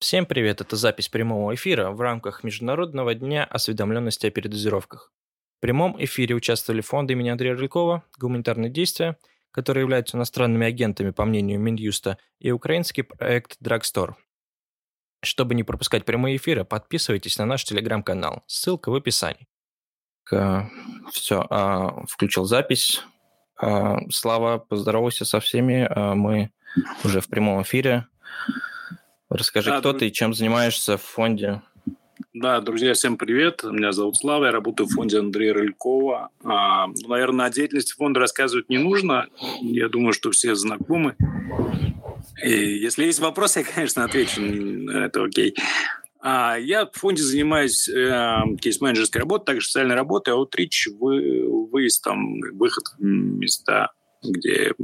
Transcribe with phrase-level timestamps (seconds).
[0.00, 5.12] Всем привет, это запись прямого эфира в рамках Международного дня осведомленности о передозировках.
[5.58, 9.18] В прямом эфире участвовали фонд имени Андрея Рылькова, гуманитарные действия,
[9.50, 14.14] которые являются иностранными агентами, по мнению Минюста, и украинский проект Drugstore.
[15.22, 18.42] Чтобы не пропускать прямые эфиры, подписывайтесь на наш телеграм-канал.
[18.46, 19.48] Ссылка в описании.
[21.12, 23.02] Все, а, включил запись.
[23.60, 25.86] А, Слава, поздоровайся со всеми.
[25.90, 26.52] А, мы
[27.04, 28.06] уже в прямом эфире.
[29.30, 30.00] Расскажи, да, кто друг...
[30.00, 31.62] ты и чем занимаешься в фонде?
[32.34, 33.62] Да, друзья, всем привет.
[33.62, 36.30] Меня зовут Слава, я работаю в фонде Андрея Рылькова.
[36.42, 39.28] А, наверное, о деятельности фонда рассказывать не нужно.
[39.60, 41.16] Я думаю, что все знакомы.
[42.44, 44.42] И если есть вопросы, я, конечно, отвечу.
[44.42, 45.54] Это окей.
[46.20, 52.40] А, я в фонде занимаюсь э, кейс-менеджерской работой, также социальной работой, аутрич, вы, выезд, там,
[52.54, 54.74] выход в места, где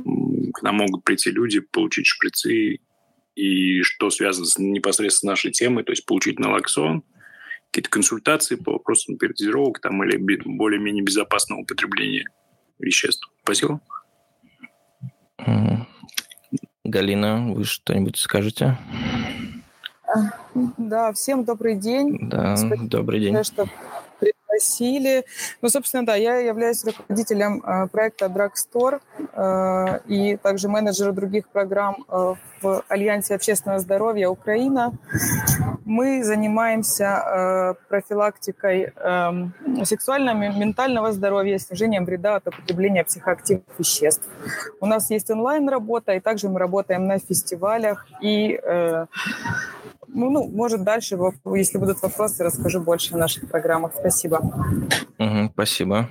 [0.54, 2.78] к нам могут прийти люди, получить шприцы
[3.36, 7.04] и что связано с непосредственно нашей темой, то есть получить налоксон,
[7.70, 12.24] какие-то консультации по вопросам передозировок там, или более-менее безопасного употребления
[12.78, 13.30] веществ.
[13.42, 13.80] Спасибо.
[16.84, 18.78] Галина, вы что-нибудь скажете?
[20.78, 22.28] Да, всем добрый день.
[22.30, 23.44] Да, Спасибо, добрый день.
[23.44, 23.68] Что
[24.56, 25.24] пригласили.
[25.62, 29.00] Ну, собственно, да, я являюсь руководителем э, проекта Drugstore
[29.32, 34.92] э, и также менеджером других программ э, в Альянсе общественного здоровья Украина.
[35.84, 39.54] Мы занимаемся профилактикой эм,
[39.84, 44.26] сексуального ментального здоровья, снижением вреда от употребления психоактивных веществ.
[44.80, 48.58] У нас есть онлайн-работа, и также мы работаем на фестивалях и
[50.16, 51.18] ну, ну, может, дальше,
[51.54, 53.92] если будут вопросы, расскажу больше о наших программах.
[53.98, 54.36] Спасибо.
[55.18, 56.08] Угу, спасибо.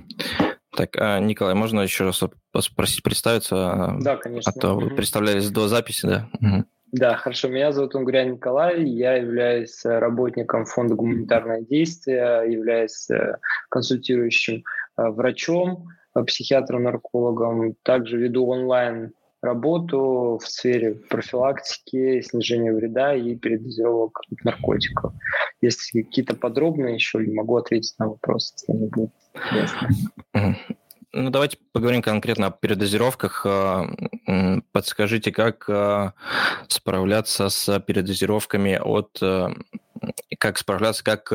[0.76, 3.96] Так, а, Николай, можно еще раз попросить представиться?
[4.00, 4.52] Да, конечно.
[4.56, 6.30] А то вы представлялись до записи, да?
[6.40, 6.66] Угу.
[6.92, 7.48] Да, хорошо.
[7.50, 8.84] Меня зовут Унгурян Николай.
[8.84, 13.38] Я являюсь работником фонда «Гуманитарное действие», являюсь э,
[13.70, 14.64] консультирующим
[14.98, 17.76] э, врачом, э, психиатром-наркологом.
[17.84, 19.14] Также веду онлайн
[19.46, 25.14] работу в сфере профилактики, снижения вреда и передозировок наркотиков.
[25.62, 29.12] Если какие-то подробные еще, могу ответить на вопросы, если они будут
[31.18, 33.46] Ну, давайте поговорим конкретно о передозировках.
[33.46, 33.88] А,
[34.74, 36.14] подскажите, как а,
[36.68, 39.18] справляться с передозировками от...
[39.22, 39.54] А,
[40.38, 41.32] как справляться, как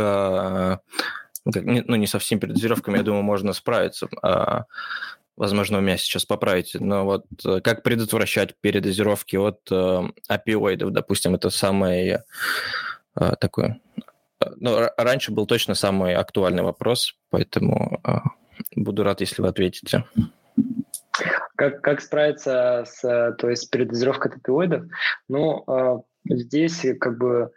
[1.46, 4.08] ну, не со всеми передозировками, я думаю, можно справиться.
[5.40, 11.34] Возможно, у меня сейчас поправите, но вот э, как предотвращать передозировки от э, опиоидов, допустим,
[11.34, 12.18] это самый э,
[13.40, 13.80] такой...
[14.38, 18.18] Э, ну, раньше был точно самый актуальный вопрос, поэтому э,
[18.76, 20.04] буду рад, если вы ответите.
[21.56, 24.84] Как, как справиться с то есть, передозировкой от опиоидов?
[25.30, 27.50] Ну, э, здесь как бы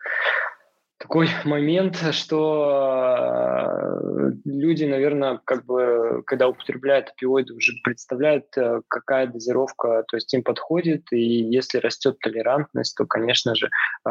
[1.04, 9.28] такой момент, что э, люди, наверное, как бы, когда употребляют опиоиды, уже представляют, э, какая
[9.28, 13.70] дозировка, то есть им подходит, и если растет толерантность, то, конечно же,
[14.08, 14.10] э,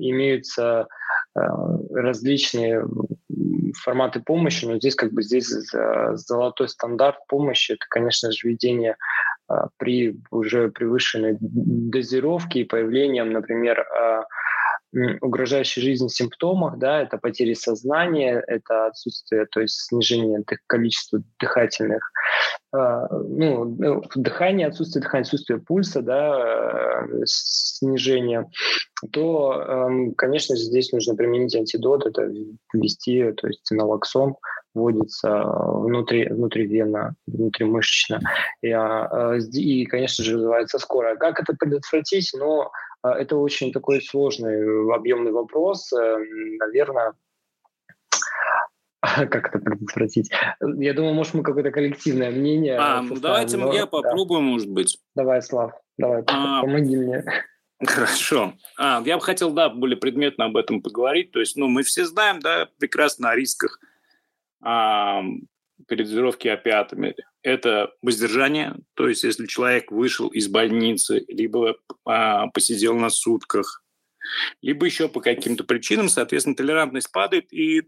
[0.00, 0.86] имеются
[1.34, 2.84] различные
[3.84, 5.46] форматы помощи, но здесь как бы здесь
[6.14, 8.96] золотой стандарт помощи, это, конечно же, введение
[9.76, 13.86] при уже превышенной дозировке и появлением, например,
[15.20, 22.10] угрожающей жизни симптомах, да, это потери сознания, это отсутствие, то есть снижение количества дыхательных,
[22.74, 28.50] э, ну, ну дыхание, отсутствие дыхания, отсутствие пульса, да, э, снижение,
[29.12, 32.22] то, э, конечно же, здесь нужно применить антидот, это
[32.72, 34.36] ввести, то есть налоксон,
[34.74, 38.20] вводится внутри, внутривенно, внутримышечно.
[38.62, 41.16] И, а, и, конечно же, развивается скорая.
[41.16, 42.30] Как это предотвратить?
[42.34, 42.70] Но а,
[43.02, 45.92] это очень такой сложный, э, объемный вопрос.
[45.92, 46.16] Э,
[46.58, 47.14] Наверное,
[49.02, 50.30] как это предотвратить?
[50.60, 52.76] Я думаю, может, мы какое-то коллективное мнение.
[52.78, 54.46] А, давайте но, я попробую, да.
[54.46, 54.98] может быть.
[55.14, 57.24] Давай, Слав, давай, а, помоги мне.
[57.86, 58.54] Хорошо.
[58.76, 61.30] А, я бы хотел, да, более предметно об этом поговорить.
[61.30, 63.78] То есть, ну, мы все знаем, да, прекрасно о рисках
[64.60, 65.22] а,
[65.86, 67.14] передозировки опиатами
[67.48, 73.82] это воздержание, то есть если человек вышел из больницы, либо а, посидел на сутках,
[74.60, 77.84] либо еще по каким-то причинам, соответственно, толерантность падает, и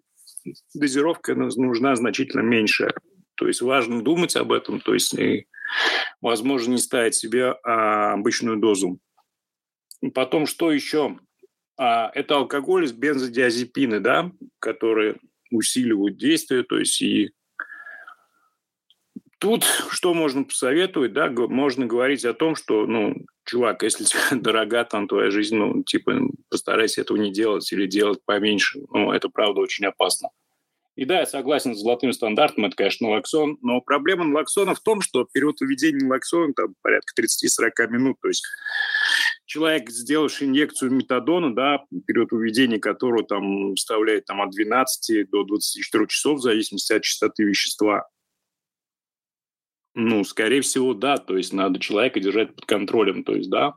[0.75, 2.95] дозировка нужна значительно меньше.
[3.35, 5.47] То есть важно думать об этом, то есть и,
[6.21, 8.99] возможно, не ставить себе а, обычную дозу.
[10.15, 11.19] Потом, что еще?
[11.77, 15.17] А, это алкоголь с бензодиазепины, да, которые
[15.51, 17.33] усиливают действие, то есть и
[19.41, 21.15] Тут что можно посоветовать?
[21.15, 23.15] Да, можно говорить о том, что ну,
[23.47, 26.13] чувак, если тебе дорога там твоя жизнь, ну, типа,
[26.51, 28.81] постарайся этого не делать или делать поменьше.
[28.91, 30.29] Ну, это, правда, очень опасно.
[30.95, 35.01] И да, я согласен с золотым стандартом, это, конечно, налоксон, но проблема налоксона в том,
[35.01, 38.45] что период выведения налоксона там порядка 30-40 минут, то есть
[39.47, 46.07] человек, сделавший инъекцию метадона, да, период выведения которого там вставляет там, от 12 до 24
[46.09, 48.07] часов в зависимости от частоты вещества,
[49.95, 53.75] ну, скорее всего, да, то есть надо человека держать под контролем, то есть, да,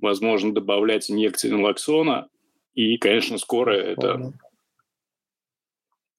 [0.00, 2.28] возможно, добавлять инъекции налоксона,
[2.74, 4.32] и, конечно, скоро это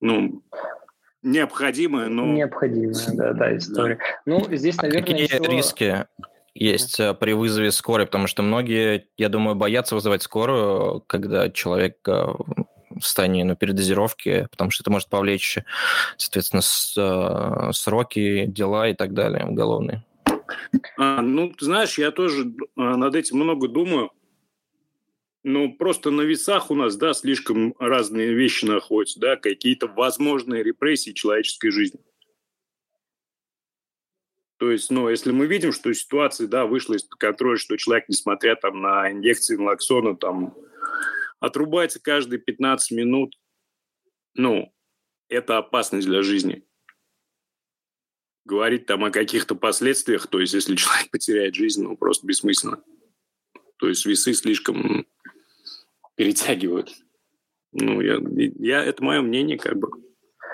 [0.02, 0.44] ну,
[1.22, 2.26] необходимая, но...
[2.26, 3.96] Необходимая, да, да, история.
[3.96, 4.02] Да.
[4.26, 5.38] Ну, здесь, а наверное, какие еще...
[5.44, 6.06] риски
[6.54, 8.06] есть э, при вызове скорой?
[8.06, 12.28] Потому что многие, я думаю, боятся вызывать скорую, когда человек э,
[13.00, 15.58] состоянии ну, передозировки, потому что это может повлечь,
[16.18, 20.04] соответственно, с, э, сроки, дела и так далее уголовные.
[20.98, 24.12] А, ну, ты знаешь, я тоже над этим много думаю.
[25.44, 31.12] Ну, просто на весах у нас, да, слишком разные вещи находятся, да, какие-то возможные репрессии
[31.12, 32.02] человеческой жизни.
[34.58, 38.58] То есть, ну, если мы видим, что ситуация, да, вышла из-под контроля, что человек, несмотря
[38.58, 40.54] там на инъекции налоксона, там,
[41.40, 43.36] отрубается каждые 15 минут,
[44.36, 44.74] ну,
[45.28, 46.66] это опасность для жизни.
[48.46, 52.84] Говорить там о каких-то последствиях, то есть, если человек потеряет жизнь, ну, просто бессмысленно.
[53.78, 55.06] То есть, весы слишком
[56.16, 56.94] перетягивают.
[57.72, 58.20] Ну, я,
[58.60, 59.90] я, это мое мнение, как бы.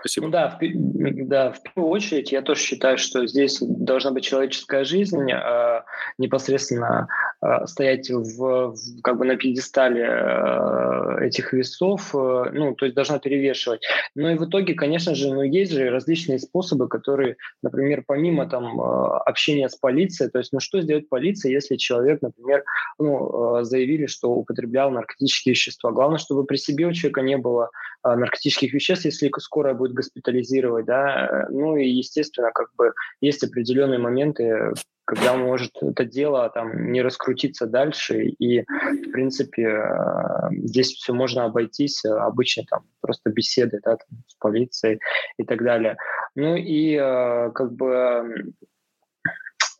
[0.06, 0.28] Спасибо.
[0.28, 4.84] Ну да, в, да, в первую очередь я тоже считаю, что здесь должна быть человеческая
[4.84, 5.82] жизнь, э,
[6.20, 7.08] непосредственно
[7.42, 12.96] э, стоять в, в, как бы на пьедестале э, этих весов, э, ну, то есть
[12.96, 13.82] должна перевешивать.
[14.16, 18.80] Но и в итоге, конечно же, ну, есть же различные способы, которые, например, помимо там
[18.80, 22.64] э, общения с полицией, то есть, ну, что сделать полиция, если человек, например,
[23.00, 25.92] ну, э, заявили, что употреблял наркотические вещества.
[25.92, 27.70] Главное, чтобы при себе у человека не было
[28.04, 34.74] наркотических веществ, если скорая будет госпитализировать, да, ну и, естественно, как бы есть определенные моменты,
[35.06, 41.46] когда может это дело там не раскрутиться дальше, и, в принципе, э, здесь все можно
[41.46, 45.00] обойтись э, обычно там просто беседы, да, там, с полицией
[45.38, 45.98] и так далее.
[46.36, 48.54] Ну и э, как бы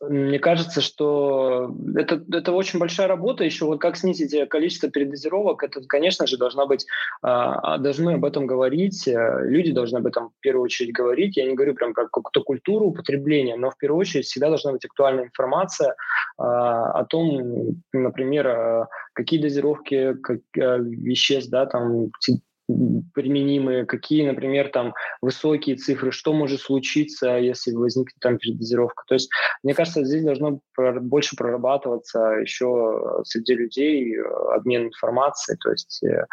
[0.00, 3.44] мне кажется, что это, это очень большая работа.
[3.44, 6.86] Еще вот как снизить количество передозировок, это, конечно же, должна быть,
[7.22, 11.36] а, должны об этом говорить, э, люди должны об этом в первую очередь говорить.
[11.36, 14.84] Я не говорю прям про какую-то культуру употребления, но в первую очередь всегда должна быть
[14.84, 15.94] актуальная информация
[16.38, 22.10] а, о том, например, а, какие дозировки как, веществ, да, там
[23.14, 29.04] применимые, какие, например, там высокие цифры, что может случиться, если возникнет там передозировка.
[29.06, 29.30] То есть,
[29.62, 34.16] мне кажется, здесь должно больше прорабатываться еще среди людей
[34.54, 36.24] обмен информацией, то есть э,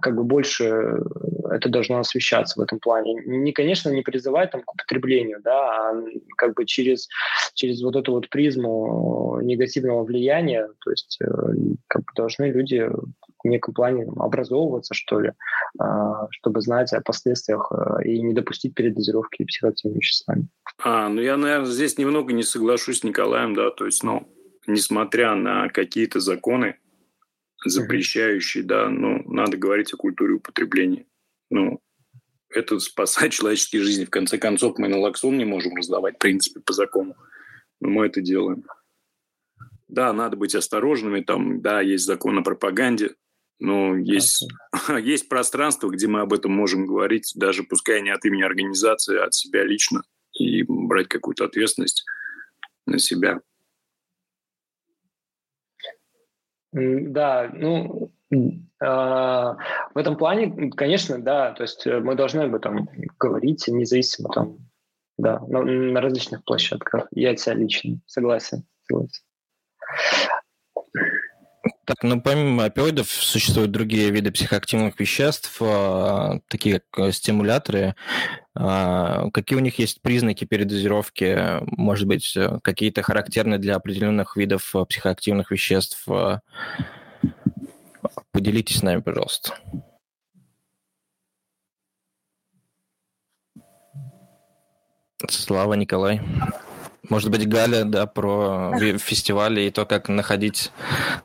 [0.00, 1.00] как бы больше
[1.50, 3.14] это должно освещаться в этом плане.
[3.26, 6.04] Не, конечно, не призывать там к употреблению, да, а
[6.36, 7.08] как бы через,
[7.54, 11.26] через вот эту вот призму негативного влияния, то есть э,
[11.88, 12.88] как бы должны люди
[13.42, 15.32] в неком плане образовываться, что ли,
[15.78, 20.48] а, чтобы знать о последствиях э, и не допустить передозировки психоактивными веществами.
[20.82, 24.28] А, ну я, наверное, здесь немного не соглашусь с Николаем, да, то есть, ну,
[24.66, 26.76] несмотря на какие-то законы,
[27.64, 31.06] запрещающие, да, ну, надо говорить о культуре употребления.
[31.50, 31.80] Ну,
[32.48, 34.04] это спасать человеческие жизни.
[34.04, 37.14] В конце концов, мы налоксон не можем раздавать, в принципе, по закону.
[37.80, 38.64] Но мы это делаем.
[39.88, 41.20] Да, надо быть осторожными.
[41.20, 43.14] Там, да, есть закон о пропаганде,
[43.60, 45.00] но есть, okay.
[45.02, 49.26] есть пространство, где мы об этом можем говорить, даже пускай не от имени организации, а
[49.26, 50.02] от себя лично,
[50.32, 52.04] и брать какую-то ответственность
[52.86, 53.40] на себя.
[56.72, 58.10] Да, ну,
[58.80, 59.56] а,
[59.92, 62.88] в этом плане, конечно, да, то есть э, мы должны об этом
[63.18, 64.58] говорить, независимо там,
[65.18, 67.08] да, на, на различных площадках.
[67.10, 68.64] Я от себя лично согласен.
[68.88, 69.22] согласен.
[71.90, 77.96] Так, ну помимо опиоидов существуют другие виды психоактивных веществ, а, такие как э, стимуляторы.
[78.54, 81.58] А, какие у них есть признаки передозировки?
[81.76, 86.06] Может быть, э, какие-то характерные для определенных видов э, психоактивных веществ?
[88.30, 89.58] Поделитесь с нами, пожалуйста.
[95.28, 96.20] Слава, Николай.
[97.10, 100.72] Может быть, Галя, да, про фестивали и то, как находить,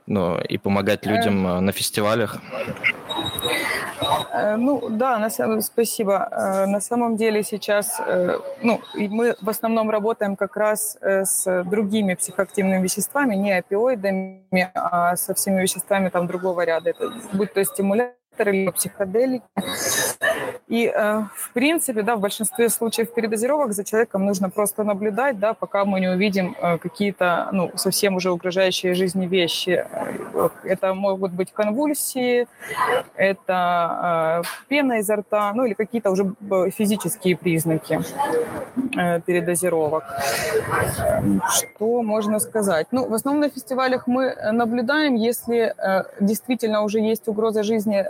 [0.08, 2.42] ну, и помогать людям э, на фестивалях.
[4.34, 6.27] Э, ну да, на самом, спасибо.
[6.32, 12.15] Э, на самом деле сейчас э, ну, мы в основном работаем как раз с другими
[12.15, 16.89] психоактивными веществами, не опиоидами, а со всеми веществами там другого ряда.
[16.89, 19.44] Это, будь то стимуляторы, либо психоделики.
[20.68, 25.54] И, э, в принципе, да, в большинстве случаев передозировок за человеком нужно просто наблюдать, да,
[25.54, 29.86] пока мы не увидим э, какие-то, ну, совсем уже угрожающие жизни вещи.
[30.63, 32.48] Это могут быть конвульсии,
[33.15, 36.34] это э, пена изо рта, ну, или какие-то уже
[36.72, 38.00] физические признаки
[39.25, 40.04] передозировок.
[41.51, 42.88] Что можно сказать?
[42.92, 45.75] Ну, в основном на фестивалях мы наблюдаем, если
[46.20, 48.06] действительно уже есть угроза жизни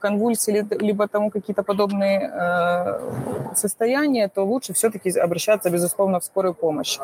[0.00, 6.98] конвульсии, либо тому какие-то подобные э, состояния, то лучше все-таки обращаться, безусловно, в скорую помощь.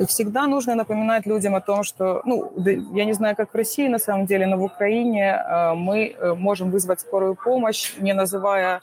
[0.00, 2.52] И всегда нужно напоминать людям о том, что, ну,
[2.94, 6.70] я не знаю, как в России на самом деле, но в Украине э, мы можем
[6.70, 8.80] вызвать скорую помощь, не называя...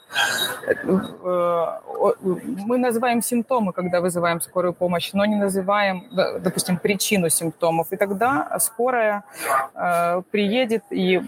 [2.66, 6.04] Мы называем симптомы, когда вызываем скорую помощь, но не называем,
[6.40, 7.92] допустим, причину симптомов.
[7.92, 9.22] И тогда скорая
[10.30, 11.18] приедет и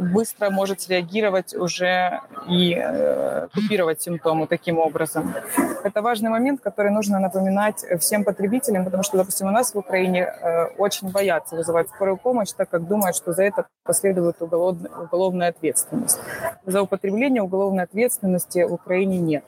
[0.00, 5.34] быстро может среагировать уже и э, купировать симптомы таким образом.
[5.84, 10.22] Это важный момент, который нужно напоминать всем потребителям, потому что, допустим, у нас в Украине
[10.22, 15.48] э, очень боятся вызывать скорую помощь, так как думают, что за это последует уголовная, уголовная
[15.48, 16.18] ответственность.
[16.66, 19.44] За употребление уголовной ответственности в Украине нет.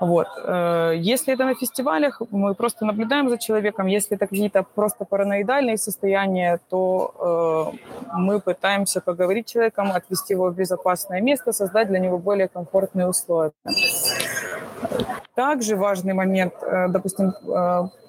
[0.00, 0.26] Вот.
[0.44, 3.86] Э, если это на фестивалях, мы просто наблюдаем за человеком.
[3.86, 10.50] Если это какие-то просто параноидальные состояния, то э, мы пытаемся поговорить с человеком, отвести его
[10.50, 13.52] в безопасное место, создать для него более комфортные условия.
[15.34, 17.32] Также важный момент, э, допустим,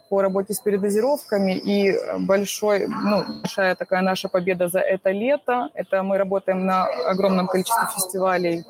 [0.10, 1.54] по работе с передозировками.
[1.54, 5.70] И большой, ну, большая такая наша победа за это лето.
[5.74, 8.66] Это мы работаем на огромном количестве фестивалей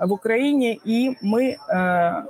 [0.00, 2.22] в Украине, и мы э,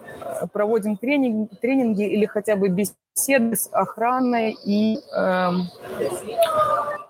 [0.53, 5.69] проводим тренинги, тренинги или хотя бы беседы с охраной и эм,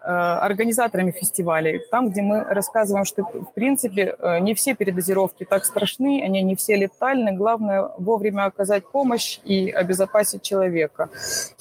[0.02, 5.64] э, организаторами фестивалей, там, где мы рассказываем, что, в принципе, э, не все передозировки так
[5.64, 11.08] страшны, они не все летальны, главное вовремя оказать помощь и обезопасить человека.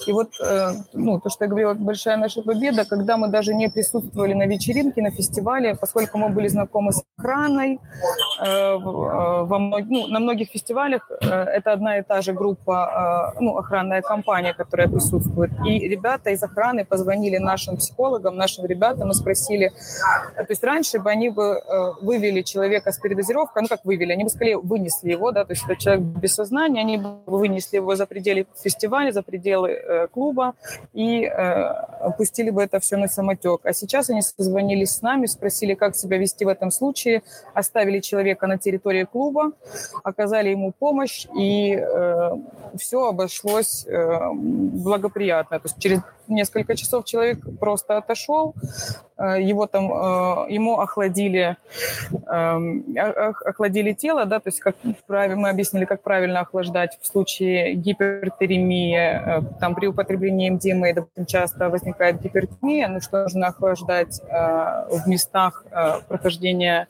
[0.06, 3.68] И вот, э, ну, то, что я говорила, большая наша победа, когда мы даже не
[3.68, 7.80] присутствовали на вечеринке, на фестивале, поскольку мы были знакомы с охраной,
[8.40, 14.88] во, ну, на многих фестивалях это одна и та же группа, ну, охранная компания, которая
[14.88, 19.72] присутствует, и ребята из охраны позвонили нашим психологам, нашим ребятам и спросили,
[20.36, 24.24] то есть раньше бы они бы э, вывели человека с передозировкой, ну как вывели, они
[24.24, 27.94] бы скорее вынесли его, да, то есть это человек без сознания, они бы вынесли его
[27.96, 30.54] за пределы фестиваля, за пределы э, клуба
[30.92, 31.28] и э,
[32.00, 33.60] опустили бы это все на самотек.
[33.64, 37.22] А сейчас они созвонились с нами, спросили, как себя вести в этом случае,
[37.54, 39.52] оставили человека на территории клуба,
[40.04, 42.30] оказали ему помощь, и э,
[42.76, 45.58] все обошлось э, благоприятно.
[45.58, 48.54] То есть через несколько часов человек просто отошел,
[49.16, 51.56] э, его там, э, ему охладили,
[52.26, 52.84] эм,
[53.44, 58.98] охладили тело, да, то есть как правильно, мы объяснили, как правильно охлаждать в случае гипертермии,
[58.98, 65.64] э, там при употреблении МДМА, допустим, часто возникает гипертермия, ну что нужно охлаждать в местах
[66.08, 66.88] прохождения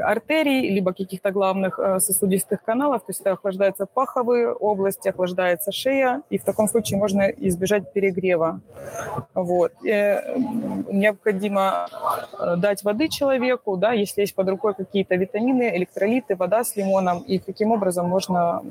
[0.00, 6.38] артерий, либо каких-то главных сосудистых каналов, то есть это охлаждаются паховые области, охлаждается шея, и
[6.38, 8.60] в таком случае можно избежать перегрева.
[9.34, 9.72] Вот.
[9.84, 10.36] Э,
[10.90, 11.88] необходимо
[12.38, 17.18] э, дать воды человеку, да, если есть под рукой какие-то витамины, электролиты, вода с лимоном,
[17.20, 18.62] и таким образом можно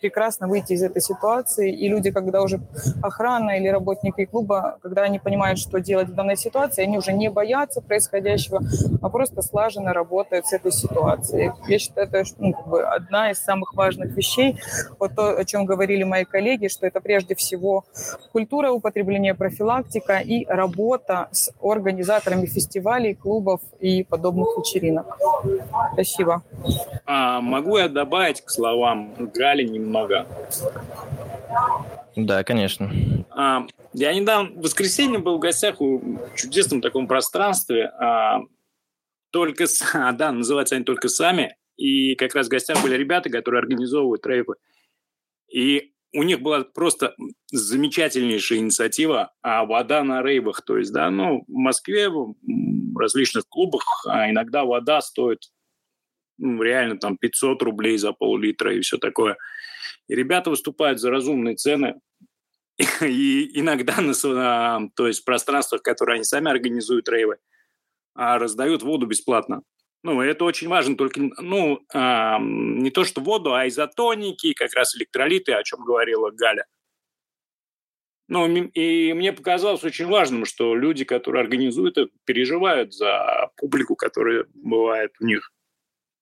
[0.00, 1.72] прекрасно выйти из этой ситуации.
[1.72, 2.60] И люди, когда уже
[3.02, 7.30] охрана или работники клуба, когда они понимают, что делать в данной ситуации, они уже не
[7.30, 8.60] боятся происходящего,
[9.02, 11.52] а просто слаженно работают с этой ситуацией.
[11.68, 14.58] Я считаю, это ну, как бы одна из самых важных вещей.
[14.98, 17.84] Вот то, о чем говорили мои коллеги, что это прежде всего
[18.32, 25.18] культура употребления, профилактика и работа с организаторами фестивалей, клубов и подобных вечеринок.
[25.92, 26.42] Спасибо.
[27.04, 30.26] А, могу я добавить к словам Гали немного?
[32.16, 32.90] Да, конечно.
[33.30, 38.40] А, я недавно, в воскресенье был в гостях в чудесном таком пространстве, а,
[39.36, 43.58] только, а, да, называются они только сами, и как раз в гостях были ребята, которые
[43.58, 44.54] организовывают рейвы.
[45.52, 47.14] И у них была просто
[47.52, 50.62] замечательнейшая инициатива а вода на рейвах.
[50.64, 52.34] То есть, да, ну, в Москве, в
[52.98, 55.40] различных клубах а иногда вода стоит
[56.38, 59.36] ну, реально там 500 рублей за пол-литра и все такое.
[60.08, 62.00] И ребята выступают за разумные цены.
[63.02, 67.36] и иногда на, то есть в пространствах, которые они сами организуют рейвы,
[68.16, 69.62] а, раздают воду бесплатно.
[70.02, 74.96] Ну, это очень важно, только, ну, э, не то что воду, а изотоники, как раз
[74.96, 76.66] электролиты, о чем говорила Галя.
[78.28, 84.46] Ну, и мне показалось очень важным, что люди, которые организуют это, переживают за публику, которая
[84.54, 85.52] бывает у них.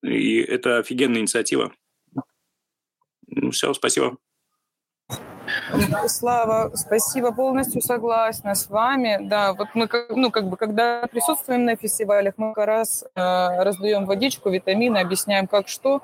[0.03, 1.75] И это офигенная инициатива.
[3.27, 4.19] Ну, все, спасибо.
[6.09, 9.18] Слава, спасибо, полностью согласна с вами.
[9.23, 13.21] Да, вот мы, ну, как бы, когда присутствуем на фестивалях, мы как раз э,
[13.62, 16.02] раздаем водичку, витамины, объясняем, как что.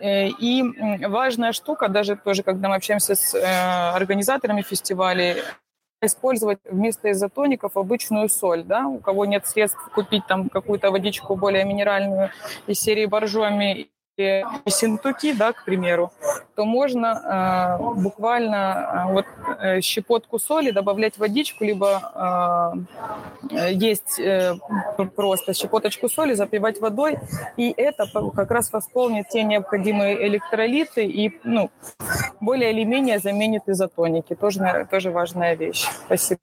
[0.00, 0.62] Э, и
[1.06, 3.40] важная штука, даже тоже, когда мы общаемся с э,
[3.94, 5.42] организаторами фестивалей,
[6.00, 11.64] использовать вместо изотоников обычную соль, да, у кого нет средств купить там какую-то водичку более
[11.64, 12.30] минеральную
[12.66, 16.12] из серии боржоми синтуки, да, к примеру,
[16.54, 19.26] то можно э, буквально э, вот
[19.58, 22.84] э, щепотку соли добавлять в водичку, либо
[23.50, 24.54] э, есть э,
[25.16, 27.18] просто щепоточку соли, запивать водой,
[27.56, 31.70] и это как раз восполнит те необходимые электролиты и ну,
[32.40, 34.34] более или менее заменит изотоники.
[34.34, 35.86] Тоже, тоже важная вещь.
[36.06, 36.40] Спасибо.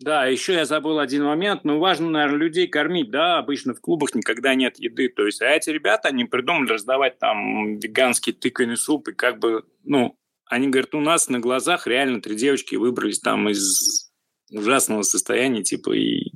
[0.00, 1.64] Да, еще я забыл один момент.
[1.64, 5.10] Ну, важно, наверное, людей кормить, да, обычно в клубах никогда нет еды.
[5.10, 9.62] То есть, а эти ребята, они придумали раздавать там веганский тыквенный суп, и как бы,
[9.84, 14.10] ну, они говорят, у нас на глазах реально три девочки выбрались там из
[14.50, 16.32] ужасного состояния, типа, и...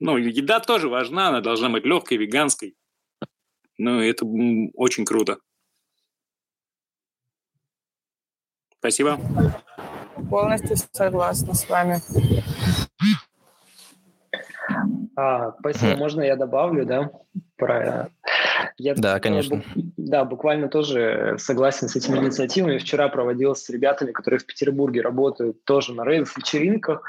[0.00, 2.76] Ну, еда тоже важна, она должна быть легкой, веганской.
[3.76, 4.24] Ну, это
[4.74, 5.38] очень круто.
[8.78, 9.20] Спасибо.
[10.30, 12.00] Полностью согласна с вами.
[15.16, 15.96] А, спасибо.
[15.96, 17.10] Можно я добавлю, да?
[17.56, 18.08] Про
[18.78, 19.62] я, да, конечно.
[19.96, 22.78] Да, буквально тоже согласен с этими инициативами.
[22.78, 27.02] Вчера проводил с ребятами, которые в Петербурге работают тоже на рейв-вечеринках,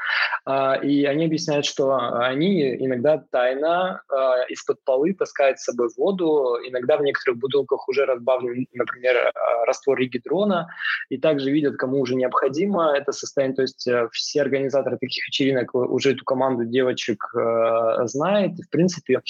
[0.45, 6.57] а, и они объясняют, что они иногда тайно а, из-под полы таскают с собой воду,
[6.65, 10.67] иногда в некоторых бутылках уже разбавлен, например, а, раствор ригидрона,
[11.09, 13.55] и также видят, кому уже необходимо это состояние.
[13.55, 18.69] То есть э, все организаторы таких вечеринок уже эту команду девочек э, знают, и, в
[18.69, 19.21] принципе,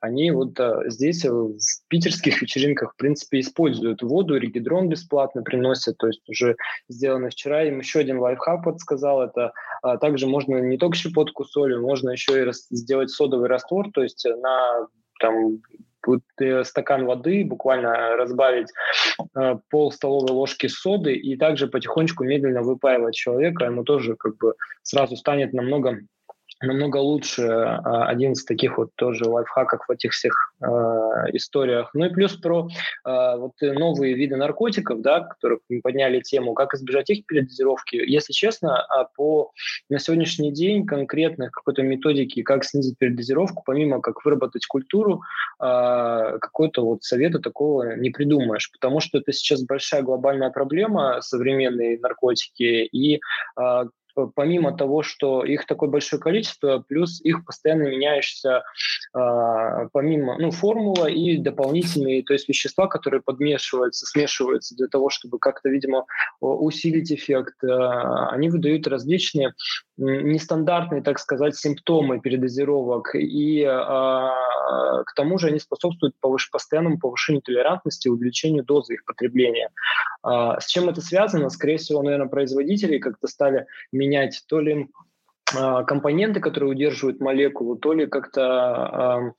[0.00, 6.06] они вот э, здесь в питерских вечеринках, в принципе, используют воду, регидрон бесплатно приносят, то
[6.06, 6.56] есть уже
[6.88, 7.64] сделано вчера.
[7.64, 9.52] Им еще один лайфхак подсказал, это
[9.82, 14.02] а, также можно не только щепотку соли, можно еще и рас, сделать содовый раствор, то
[14.02, 14.86] есть на
[15.20, 15.60] там,
[16.40, 18.68] э, стакан воды, буквально разбавить
[19.36, 24.54] э, пол столовой ложки соды и также потихонечку медленно выпаивать человека, ему тоже как бы
[24.82, 25.98] сразу станет намного
[26.60, 30.66] намного лучше а, один из таких вот тоже лайфхаков в этих всех э,
[31.32, 31.90] историях.
[31.94, 32.68] Ну и плюс про
[33.04, 37.96] э, вот новые виды наркотиков, да, которых мы подняли тему, как избежать их передозировки.
[37.96, 39.52] Если честно, по
[39.88, 45.22] на сегодняшний день конкретных какой-то методики, как снизить передозировку, помимо как выработать культуру,
[45.60, 51.98] э, какой-то вот совета такого не придумаешь, потому что это сейчас большая глобальная проблема современные
[51.98, 53.84] наркотики и э,
[54.26, 58.62] помимо того, что их такое большое количество, плюс их постоянно меняешься,
[59.14, 65.38] э, помимо, ну, формула и дополнительные, то есть вещества, которые подмешиваются, смешиваются для того, чтобы
[65.38, 66.06] как-то, видимо,
[66.40, 69.54] усилить эффект, э, они выдают различные
[69.98, 76.50] нестандартные, так сказать, симптомы передозировок, и э, к тому же они способствуют повыш...
[76.50, 79.70] постоянному повышению толерантности и увеличению дозы их потребления.
[80.24, 81.50] Э, с чем это связано?
[81.50, 84.07] Скорее всего, наверное, производители как-то стали менять
[84.48, 84.88] то ли
[85.56, 89.34] а, компоненты, которые удерживают молекулу, то ли как-то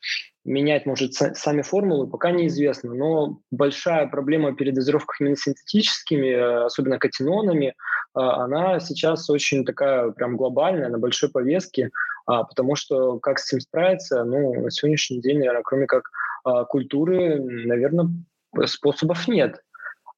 [0.45, 2.93] менять, может, сами формулы, пока неизвестно.
[2.93, 7.75] Но большая проблема передозировках именно синтетическими, э, особенно катинонами,
[8.13, 11.89] а, она сейчас очень такая прям глобальная, на большой повестке,
[12.25, 16.09] а, потому что как с этим справиться, ну, на сегодняшний день, наверное, кроме как
[16.43, 18.09] а, культуры, наверное,
[18.65, 19.61] способов нет.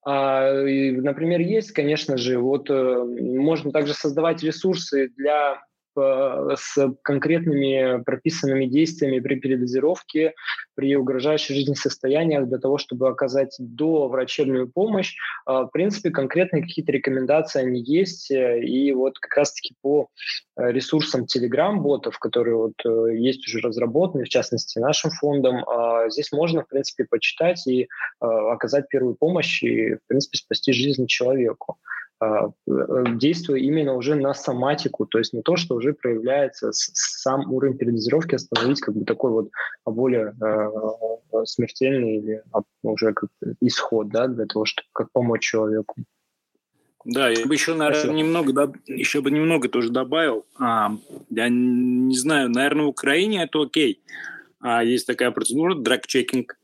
[0.04, 5.64] А, например, есть, конечно же, вот э, можно также создавать ресурсы для
[5.95, 10.34] с конкретными прописанными действиями при передозировке,
[10.75, 15.15] при угрожающих жизни состояниях для того, чтобы оказать до врачебную помощь.
[15.45, 18.32] А, в принципе, конкретные какие-то рекомендации они есть.
[18.32, 20.08] Э, и вот как раз-таки по
[20.58, 26.32] э, ресурсам Telegram-ботов, которые вот э, есть уже разработаны, в частности, нашим фондом, а, здесь
[26.32, 27.88] можно, в принципе, почитать и
[28.19, 31.77] оказать первую помощь и, в принципе, спасти жизнь человеку.
[32.22, 32.52] А,
[33.16, 38.36] действуя именно уже на соматику, то есть не то, что уже проявляется сам уровень передозировки,
[38.36, 39.50] остановить как бы такой вот
[39.86, 42.44] более э, смертельный или
[42.84, 43.32] уже как
[43.62, 45.96] исход, да, для того, чтобы как помочь человеку.
[47.06, 48.20] Да, я бы еще, наверное, Спасибо.
[48.20, 50.46] немного, еще бы немного тоже добавил.
[50.60, 50.92] А,
[51.32, 54.00] я не знаю, наверное, в Украине это окей.
[54.60, 56.60] А есть такая процедура драг-чекинг.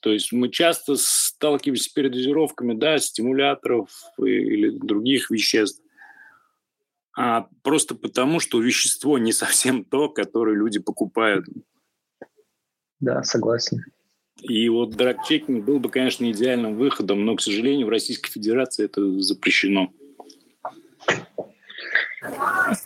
[0.00, 5.82] То есть мы часто сталкиваемся с передозировками да, стимуляторов или других веществ.
[7.16, 11.46] А просто потому, что вещество не совсем то, которое люди покупают.
[13.00, 13.84] Да, согласен.
[14.40, 19.20] И вот драг-чекинг был бы, конечно, идеальным выходом, но, к сожалению, в Российской Федерации это
[19.20, 19.92] запрещено.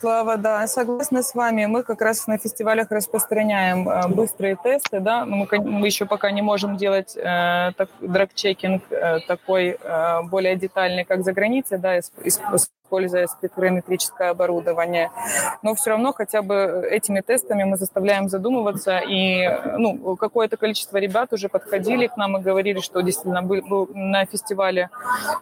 [0.01, 1.67] Слава, да, согласна с вами.
[1.67, 5.25] Мы как раз на фестивалях распространяем э, быстрые тесты, да.
[5.25, 11.05] Мы, мы еще пока не можем делать э, так, драг-чекинг э, такой э, более детальный,
[11.05, 11.99] как за границей, да,
[12.93, 15.11] используя спектрометрическое оборудование.
[15.63, 18.99] Но все равно хотя бы этими тестами мы заставляем задумываться.
[18.99, 23.89] И ну, какое-то количество ребят уже подходили к нам и говорили, что действительно был, был
[23.95, 24.91] на фестивале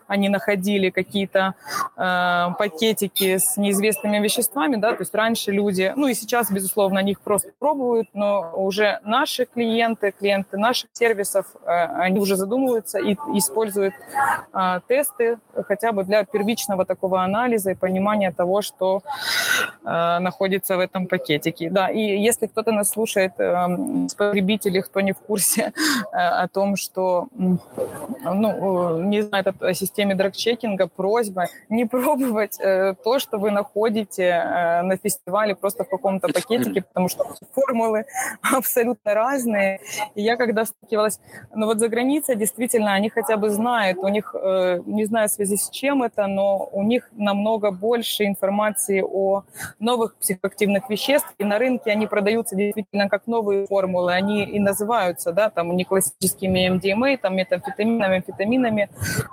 [0.06, 1.54] они находили какие-то
[1.96, 7.12] э, пакетики с неизвестными веществами, да, то есть раньше люди, ну и сейчас, безусловно, они
[7.12, 13.14] их просто пробуют, но уже наши клиенты, клиенты наших сервисов, э, они уже задумываются и
[13.34, 13.94] используют
[14.52, 19.02] э, тесты хотя бы для первичного такого анализа, анализа и понимания того, что
[19.84, 21.70] э, находится в этом пакетике.
[21.70, 25.72] Да, и если кто-то нас слушает, э, потребители, кто не в курсе
[26.12, 27.58] э, о том, что, ну,
[28.98, 34.82] э, не знает о системе драгчекинга, просьба не пробовать э, то, что вы находите э,
[34.82, 37.24] на фестивале просто в каком-то пакетике, потому что
[37.54, 38.04] формулы
[38.56, 39.80] абсолютно разные.
[40.14, 41.20] И я когда сталкивалась,
[41.54, 45.32] ну вот за границей действительно они хотя бы знают, у них, э, не знаю в
[45.32, 49.44] связи с чем это, но у них на намного больше информации о
[49.78, 55.32] новых психоактивных веществах, и на рынке они продаются действительно как новые формулы, они и называются,
[55.32, 58.88] да, там не классическими MDMA, там метамфетаминами, амфетаминами,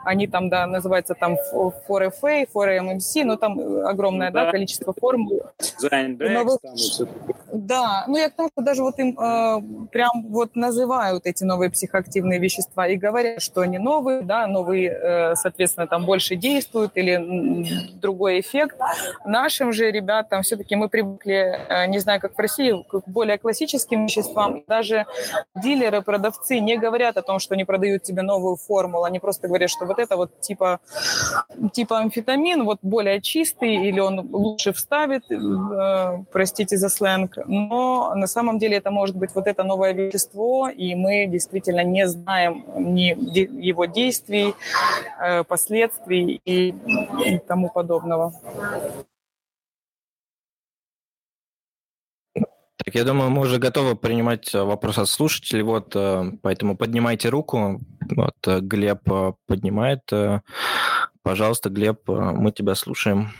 [0.06, 4.52] они там, да, называются там 4FA, 4MMC, но там огромное, да, да.
[4.52, 5.44] количество формул.
[6.34, 6.60] Новых...
[7.52, 11.72] Да, ну я к тому, что даже вот им э, прям вот называют эти новые
[11.72, 17.16] психоактивные вещества и говорят, что они новые, да, новые, э, соответственно, там больше действуют или
[18.02, 18.78] другой эффект.
[19.26, 24.06] Нашим же ребятам все-таки мы привыкли, э, не знаю, как в России, к более классическим
[24.06, 24.64] веществам.
[24.68, 25.06] Даже
[25.56, 29.04] дилеры, продавцы не говорят о том, что они продают тебе новую формулу.
[29.04, 30.80] Они просто говорят, что вот это вот типа,
[31.74, 37.38] типа амфетамин, вот более чистый, или он лучше вставит, э, простите за сленг.
[37.46, 42.08] Но на самом деле это может быть вот это новое вещество, и мы действительно не
[42.08, 43.16] знаем ни
[43.66, 44.54] его действий,
[45.20, 46.74] э, последствий и,
[47.26, 48.34] и тому подобного.
[52.34, 57.30] Так, я думаю, мы уже готовы принимать э, вопрос от слушателей, вот, э, поэтому поднимайте
[57.30, 57.82] руку.
[58.16, 59.02] Вот, э, Глеб
[59.46, 60.10] поднимает.
[61.24, 63.32] Пожалуйста, Глеб, мы тебя слушаем.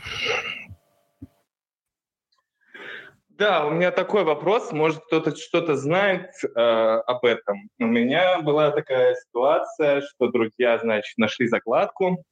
[3.30, 4.72] Да, у меня такой вопрос.
[4.72, 7.70] Может, кто-то что-то знает э, об этом.
[7.78, 12.24] У меня была такая ситуация, что друзья, значит, нашли закладку,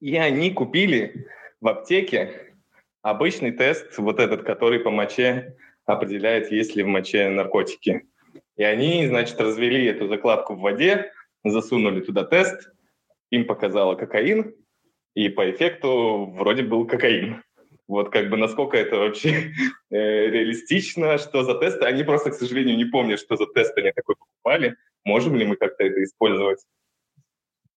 [0.00, 1.28] и они купили
[1.60, 2.54] в аптеке
[3.02, 8.06] обычный тест, вот этот, который по моче определяет, есть ли в моче наркотики.
[8.56, 11.12] И они, значит, развели эту закладку в воде,
[11.44, 12.70] засунули туда тест,
[13.30, 14.54] им показало кокаин,
[15.14, 17.42] и по эффекту вроде был кокаин.
[17.88, 19.52] Вот как бы насколько это вообще
[19.90, 21.84] э, реалистично, что за тесты.
[21.84, 24.76] Они просто, к сожалению, не помнят, что за тест они такой покупали.
[25.04, 26.58] Можем ли мы как-то это использовать?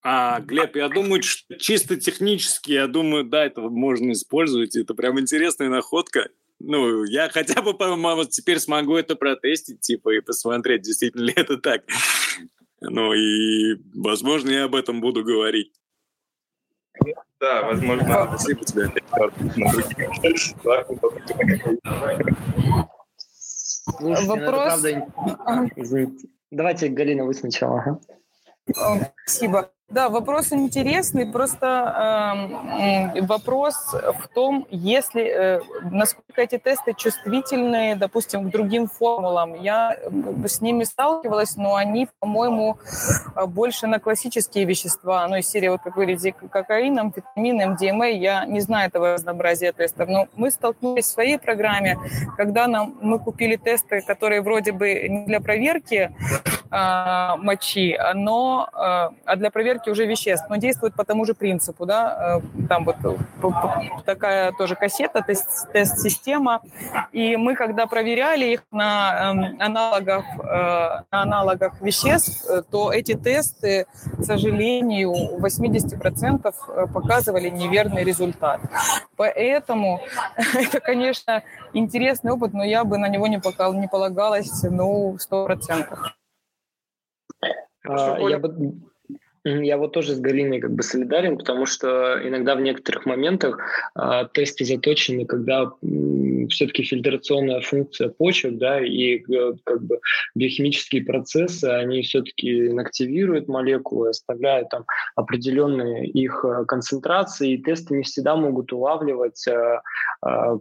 [0.02, 4.76] А, Глеб, я думаю, что чисто технически, я думаю, да, это можно использовать.
[4.76, 6.30] Это прям интересная находка.
[6.60, 11.58] Ну, я хотя бы, по-моему, теперь смогу это протестить, типа, и посмотреть, действительно ли это
[11.58, 11.84] так.
[12.82, 15.74] Ну, и, возможно, я об этом буду говорить.
[17.40, 18.28] Да, возможно.
[18.28, 18.92] Спасибо тебе.
[24.00, 24.86] Вопрос...
[26.52, 28.02] Давайте, Галина, вы сначала.
[29.26, 29.72] Спасибо.
[29.90, 31.26] Да, вопрос интересный.
[31.26, 32.52] Просто
[33.16, 39.56] э, вопрос в том, если э, насколько эти тесты чувствительны, допустим, к другим формулам.
[39.56, 39.98] Я
[40.46, 42.78] с ними сталкивалась, но они, по-моему,
[43.48, 45.28] больше на классические вещества.
[45.28, 48.10] Ну, из серии, вот как вы говорите, кокаин, амфетамин, МДМА.
[48.10, 50.08] Я не знаю этого разнообразия тестов.
[50.08, 51.98] Но мы столкнулись в своей программе,
[52.38, 56.12] когда нам, мы купили тесты, которые вроде бы не для проверки
[56.72, 58.78] э, мочи, но э,
[59.26, 62.98] а для проверки уже веществ, но действует по тому же принципу, да, а, там вот
[64.06, 66.62] такая тоже кассета, тест-система.
[67.12, 73.16] и мы когда проверяли их на э, аналогах, э, на аналогах веществ, э, то эти
[73.16, 73.86] тесты,
[74.18, 78.62] к сожалению, 80% э, показывали неверный результат.
[79.16, 80.02] Поэтому
[80.54, 83.42] это, конечно, интересный опыт, но я бы на него не,
[83.80, 86.19] не полагалась, ну, 100%.
[87.90, 88.72] Ja, by,
[89.64, 93.60] я вот тоже с Галиной как бы солидарен, потому что иногда в некоторых моментах
[93.96, 100.00] э, тесты заточены, когда э, все-таки фильтрационная функция почек, да, и э, как бы
[100.36, 104.86] биохимические процессы, они все-таки инактивируют молекулы, оставляют там
[105.16, 109.80] определенные их э, концентрации, и тесты не всегда могут улавливать э,
[110.26, 110.58] э,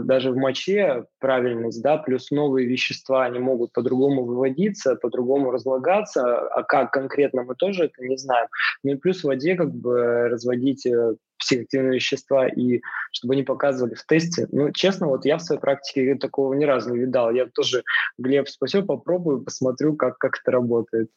[0.00, 6.62] даже в моче правильность, да, плюс новые вещества, они могут по-другому выводиться, по-другому разлагаться, а
[6.62, 8.48] как конкретно мы тоже это не знаем.
[8.82, 12.80] Ну и плюс в воде как бы разводить э, психоактивные вещества и
[13.12, 14.48] чтобы они показывали в тесте.
[14.52, 17.30] Ну, честно, вот я в своей практике такого ни разу не видал.
[17.30, 17.82] Я тоже,
[18.18, 21.10] Глеб, спасибо, попробую, посмотрю, как, как это работает.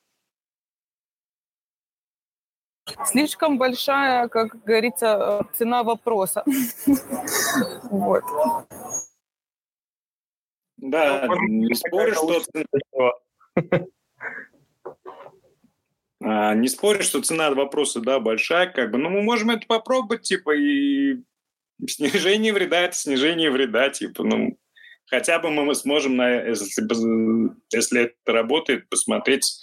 [3.06, 6.44] Слишком большая, как говорится, э, цена вопроса.
[7.84, 8.24] Вот.
[10.78, 12.42] Да, не спорю, что
[16.22, 20.56] не спорю, что цена вопроса, да, большая, как бы, но мы можем это попробовать, типа,
[20.56, 21.18] и
[21.88, 24.58] снижение вреда– это снижение вреда, типа, ну,
[25.06, 26.70] хотя бы мы сможем, на, если,
[27.74, 29.62] если это работает, посмотреть,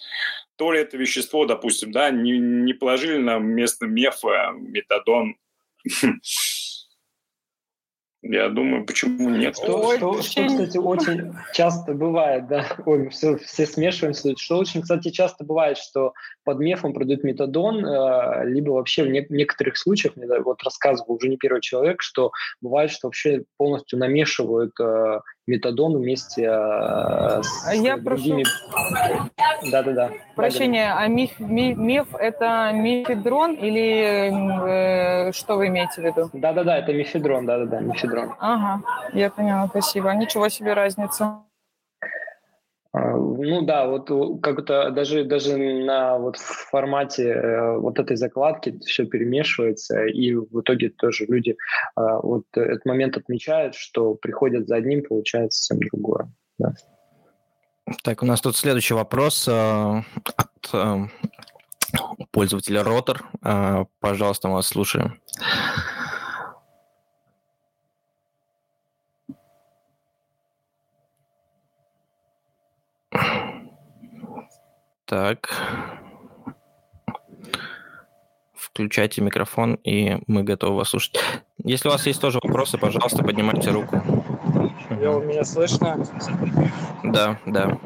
[0.57, 5.37] то ли это вещество, допустим, да, не, не положили нам вместо мефа метадон,
[8.23, 9.57] Я думаю, почему нет?
[9.57, 15.11] Что, что, что, кстати, очень часто бывает, да, ой, все, все смешиваемся, что очень, кстати,
[15.11, 16.13] часто бывает, что
[16.45, 21.29] под мефом продают метадон, э, либо вообще в не, некоторых случаях, мне вот рассказывал уже
[21.29, 27.97] не первый человек, что бывает, что вообще полностью намешивают э, метадон вместе э, с Я
[27.97, 28.45] другими...
[29.71, 30.11] Да-да-да.
[30.35, 36.31] Прощение, а миф, миф, миф это мифедрон или э, что вы имеете в виду?
[36.33, 38.35] Да-да-да, это мифедрон, да-да-да, мифедрон.
[38.39, 38.83] Ага,
[39.13, 40.13] я поняла, спасибо.
[40.15, 41.43] Ничего себе разница.
[42.97, 44.09] А, ну да, вот
[44.41, 50.89] как-то даже, даже на вот формате э, вот этой закладки все перемешивается, и в итоге
[50.89, 51.59] тоже люди
[51.95, 56.33] а, вот этот момент отмечают, что приходят за одним, получается совсем другое.
[56.59, 56.73] Да.
[58.03, 60.97] Так, у нас тут следующий вопрос э, от э,
[62.31, 63.27] пользователя Ротор.
[64.01, 65.21] Пожалуйста, мы вас слушаем.
[75.07, 75.49] Так.
[78.53, 81.19] Включайте микрофон, и мы готовы вас слушать.
[81.63, 84.03] Если у вас есть тоже вопросы, пожалуйста, поднимайте руку.
[84.91, 86.05] У меня слышно?
[87.05, 87.79] Да, да.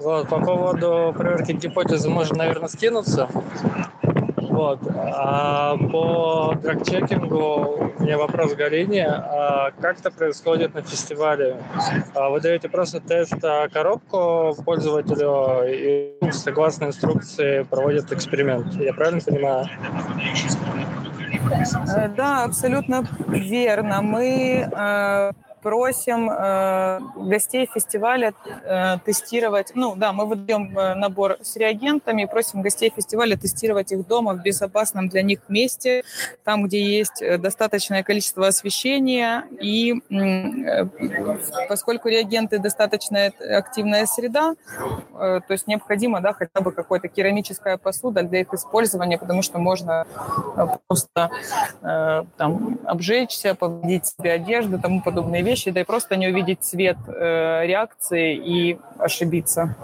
[0.00, 3.28] Вот, по поводу проверки гипотезы можно, наверное, скинуться.
[4.52, 4.80] Вот.
[4.94, 9.06] А по драгчекингу у меня вопрос Галине.
[9.06, 11.56] А как это происходит на фестивале?
[12.14, 13.34] А вы даете просто тест
[13.72, 18.74] коробку пользователю и согласно инструкции проводят эксперимент.
[18.74, 19.66] Я правильно понимаю?
[21.96, 24.02] Э, да, абсолютно верно.
[24.02, 31.56] Мы э, просим э, гостей фестиваля э, тестировать, ну да, мы выдаем э, набор с
[31.56, 36.02] реагентами, просим гостей фестиваля тестировать их дома в безопасном для них месте,
[36.44, 40.86] там, где есть э, достаточное количество освещения, и э,
[41.68, 44.54] поскольку реагенты достаточно активная среда,
[45.14, 49.58] э, то есть необходимо, да, хотя бы какая-то керамическая посуда для их использования, потому что
[49.58, 50.06] можно
[50.56, 51.30] э, просто
[51.82, 56.62] э, там обжечься, повредить себе одежду, тому подобные вещи, вещи, да и просто не увидеть
[56.62, 59.76] цвет э, реакции и ошибиться.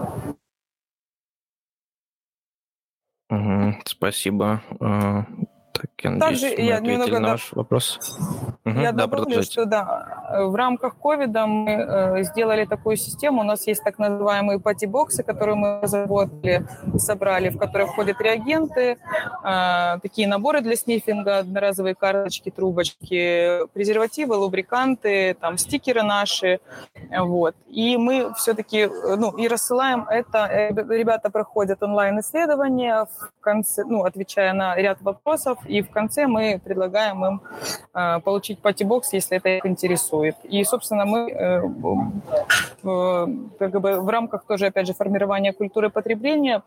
[3.31, 4.63] Угу, спасибо.
[4.81, 5.25] Э,
[5.73, 8.17] так, я надеюсь, Также я немного на ваш вопрос.
[8.65, 9.98] Угу, я да, добавлю, что да,
[10.31, 13.41] в рамках ковида мы э, сделали такую систему.
[13.41, 18.99] У нас есть так называемые пати-боксы, которые мы разработали, собрали, в которые входят реагенты,
[19.45, 26.61] э, такие наборы для снифинга, одноразовые карточки, трубочки, презервативы, лубриканты, там стикеры наши,
[27.11, 27.55] вот.
[27.69, 30.47] И мы все-таки, ну, и рассылаем это.
[30.47, 36.61] Э, ребята проходят онлайн-исследования в конце, ну, отвечая на ряд вопросов, и в конце мы
[36.63, 37.43] предлагаем им
[37.95, 40.18] э, получить пати-бокс, если это их интересует.
[40.19, 40.37] Интересует.
[40.45, 41.31] И, собственно, мы
[43.59, 46.63] как бы в рамках тоже, опять же, формирования культуры потребления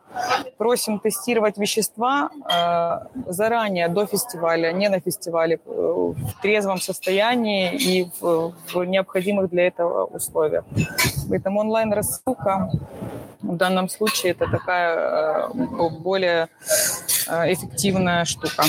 [0.57, 2.29] просим тестировать вещества
[3.27, 10.63] заранее, до фестиваля, не на фестивале, в трезвом состоянии и в необходимых для этого условиях.
[11.29, 12.69] Поэтому онлайн-рассылка
[13.41, 15.47] в данном случае это такая
[15.99, 16.47] более
[17.27, 18.63] эффективная штука.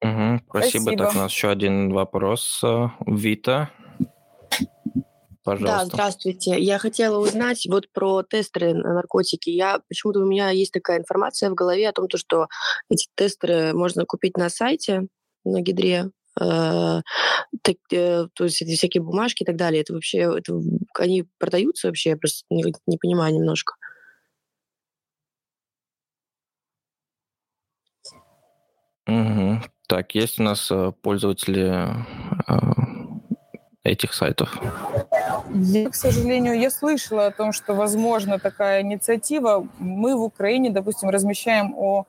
[0.00, 0.82] Угу, спасибо.
[0.82, 0.96] спасибо.
[0.96, 2.60] Так, у нас еще один вопрос.
[2.62, 3.70] Э, Вита.
[5.42, 5.78] Пожалуйста.
[5.78, 6.58] Да, здравствуйте.
[6.60, 9.48] Я хотела узнать вот про тестеры на наркотики.
[9.48, 12.48] Я почему-то у меня есть такая информация в голове о том, что
[12.90, 15.06] эти тестеры можно купить на сайте
[15.44, 16.10] на Гидре.
[16.40, 17.00] Э,
[17.62, 19.80] так, э, то есть эти всякие бумажки и так далее.
[19.82, 20.60] Это вообще, это,
[20.98, 22.10] они продаются вообще?
[22.10, 23.74] Я просто не, не понимаю немножко.
[29.06, 29.60] Угу.
[29.88, 31.88] Так, есть у нас э, пользователи
[33.92, 34.56] этих сайтов?
[35.54, 39.66] Я, к сожалению, я слышала о том, что возможно такая инициатива.
[39.78, 42.04] Мы в Украине, допустим, размещаем о,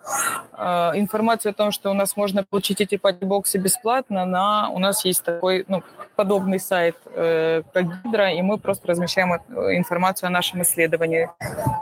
[0.57, 0.65] э,
[0.95, 4.25] информацию о том, что у нас можно получить эти патчбоксы бесплатно.
[4.25, 5.83] На, у нас есть такой ну,
[6.15, 9.37] подобный сайт, э, как Гидра, и мы просто размещаем э,
[9.77, 11.29] информацию о нашем исследовании.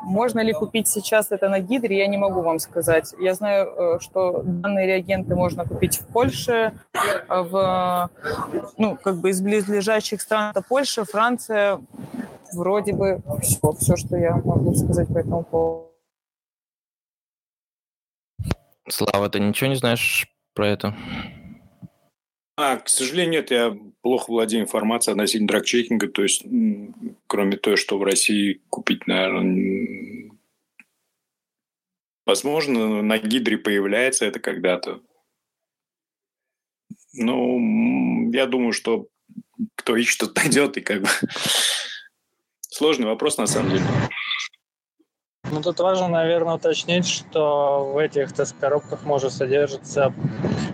[0.04, 3.16] Можно ли купить сейчас это на Гидре, я не могу вам сказать.
[3.20, 6.74] Я знаю, э, что данные реагенты можно купить в Польше,
[7.28, 8.10] в,
[8.78, 11.82] ну, как бы из близлежащих ближайших стран это Польша, Франция.
[12.54, 15.92] Вроде бы все, все, что я могу сказать по этому поводу.
[18.90, 20.96] Слава, ты ничего не знаешь про это?
[22.58, 26.44] А, к сожалению, нет, я плохо владею информацией относительно драгчекинга, то есть
[27.28, 30.32] кроме того, что в России купить, наверное,
[32.26, 35.02] возможно, на Гидре появляется это когда-то.
[37.14, 39.08] Ну, я думаю, что
[39.76, 41.10] кто ищет, тот найдет, и как бы
[42.62, 43.86] сложный вопрос на самом деле.
[45.50, 50.14] Ну, тут важно, наверное, уточнить, что в этих тест-коробках может содержаться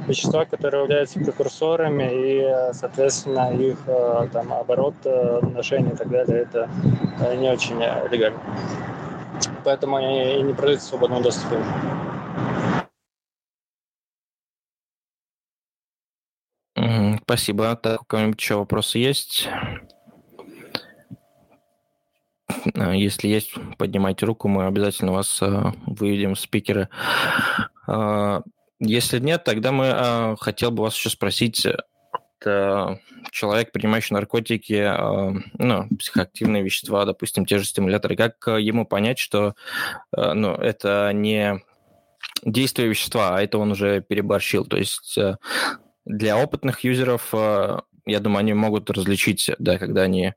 [0.08, 6.42] вещества, которые являются прекурсорами, и, соответственно, их э, там, оборот, э, ношение и так далее,
[6.42, 6.70] это
[7.20, 8.40] э, не очень легально.
[9.64, 11.58] Поэтому они и не продаются в свободном доступе.
[17.34, 17.76] Спасибо.
[17.76, 19.50] Так, у кого-нибудь еще вопросы есть?
[22.76, 26.90] А, если есть, поднимайте руку, мы обязательно вас э, выведем в спикеры.
[27.88, 28.42] Э,
[28.80, 31.66] если нет, тогда мы э, хотел бы вас еще спросить,
[32.40, 33.00] это
[33.32, 39.56] человек, принимающий наркотики, э, ну, психоактивные вещества, допустим, те же стимуляторы, как ему понять, что
[40.16, 41.64] э, ну, это не
[42.44, 44.66] действие вещества, а это он уже переборщил.
[44.66, 45.18] То есть
[46.06, 50.34] для опытных юзеров, э, я думаю, они могут различить, да, когда они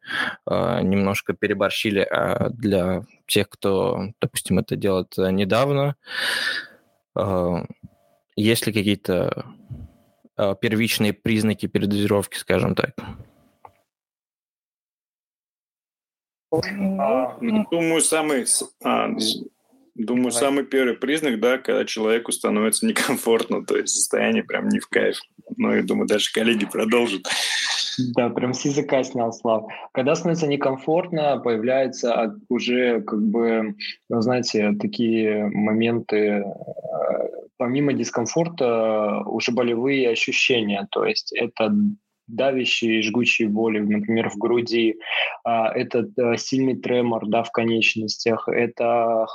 [0.46, 5.96] э, немножко переборщили, а для тех, кто, допустим, это делает недавно,
[7.18, 7.55] э,
[8.37, 9.46] есть ли какие-то
[10.61, 12.94] первичные признаки передозировки, скажем так?
[16.52, 18.44] А, думаю, самый,
[18.85, 19.09] а,
[19.96, 20.40] думаю, Давай.
[20.40, 25.18] самый первый признак, да, когда человеку становится некомфортно, то есть состояние прям не в кайф.
[25.56, 27.22] Ну, я думаю, дальше коллеги продолжат.
[28.14, 29.64] Да, прям с языка снял, Слав.
[29.92, 33.74] Когда становится некомфортно, появляются уже, как бы,
[34.11, 36.42] ну, знаете, такие моменты, э,
[37.56, 40.87] помимо дискомфорта, уже болевые ощущения.
[40.90, 41.72] То есть это
[42.26, 44.98] давящие, жгучие боли, например, в груди,
[45.44, 49.26] а, это э, сильный тремор да, в конечностях, это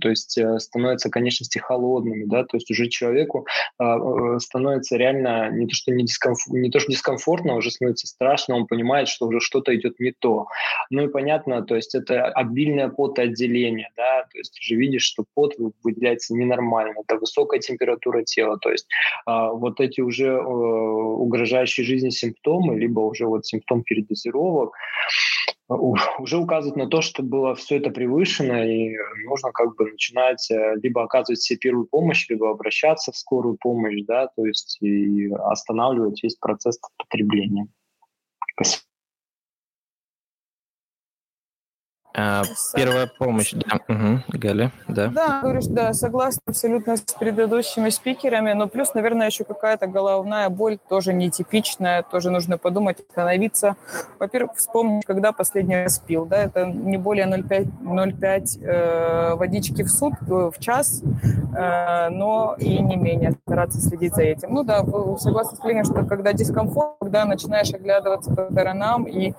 [0.00, 3.46] то есть э, становятся конечности холодными, да, то есть уже человеку
[3.78, 6.38] а, э, становится реально не то, что не, дискомф...
[6.48, 10.46] не то, что дискомфортно, уже становится страшно, он понимает, что уже что-то идет не то.
[10.90, 15.54] Ну и понятно, то есть это обильное потоотделение, да, то есть уже видишь, что пот
[15.82, 18.88] выделяется ненормально, это высокая температура тела, то есть
[19.26, 24.74] а, вот эти уже угрожающие жизни симптомы симптомы, либо уже вот симптом передозировок,
[25.68, 30.74] уже указывает на то, что было все это превышено, и нужно как бы начинать э,
[30.82, 36.22] либо оказывать себе первую помощь, либо обращаться в скорую помощь, да, то есть и останавливать
[36.22, 37.68] весь процесс потребления.
[38.54, 38.91] Спасибо.
[42.14, 42.42] А,
[42.74, 43.80] первая помощь, да.
[43.88, 44.38] Угу.
[44.38, 45.08] Галя, да.
[45.08, 50.78] Да, говоришь, да, согласна абсолютно с предыдущими спикерами, но плюс, наверное, еще какая-то головная боль,
[50.88, 53.76] тоже нетипичная, тоже нужно подумать, остановиться.
[54.18, 59.88] Во-первых, вспомнить, когда последний раз пил, да, это не более 0,5, 0,5 э, водички в
[59.88, 64.52] сутки, в час, э, но и не менее стараться следить за этим.
[64.52, 64.84] Ну да,
[65.18, 69.32] согласна с Леней, что когда дискомфорт, когда начинаешь оглядываться по сторонам, и